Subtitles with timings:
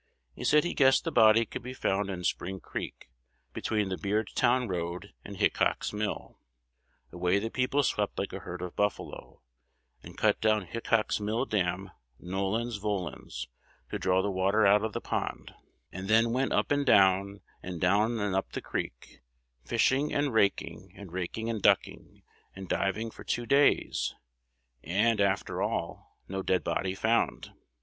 [0.33, 3.11] He said he guessed the body could be found in Spring Creek,
[3.53, 6.39] between the Beardstown Road and Hickox's mill.
[7.11, 9.43] Away the people swept like a herd of buffalo,
[10.01, 13.47] and cut down Hickox's mill dam nolens volens,
[13.91, 15.53] to draw the water out of the pond,
[15.91, 19.21] and then went up and down, and down and up the creek,
[19.63, 22.23] fishing and raking, and raking and ducking,
[22.55, 24.15] and diving for two days,
[24.83, 27.51] and, after all, no dead body found.